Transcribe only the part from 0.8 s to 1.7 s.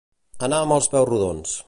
peus rodons.